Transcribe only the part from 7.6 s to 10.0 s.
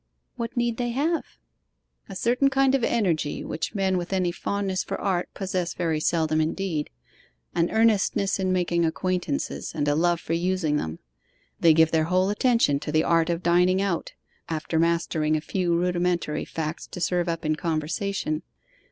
earnestness in making acquaintances, and a